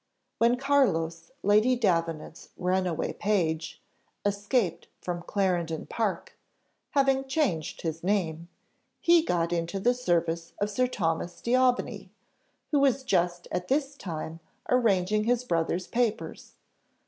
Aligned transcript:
When 0.39 0.57
Carlos, 0.57 1.29
Lady 1.43 1.75
Davenant's 1.75 2.49
runaway 2.57 3.13
page, 3.13 3.83
escaped 4.25 4.87
from 4.99 5.21
Clarendon 5.21 5.85
Park, 5.85 6.35
having 6.97 7.27
changed 7.27 7.83
his 7.83 8.03
name, 8.03 8.47
he 8.99 9.21
got 9.21 9.53
into 9.53 9.79
the 9.79 9.93
service 9.93 10.53
of 10.59 10.71
Sir 10.71 10.87
Thomas 10.87 11.39
D'Aubigny, 11.39 12.09
who 12.71 12.79
was 12.79 13.03
just 13.03 13.47
at 13.51 13.67
this 13.67 13.95
time 13.95 14.39
arranging 14.69 15.25
his 15.25 15.43
brother's 15.43 15.85
papers. 15.85 16.55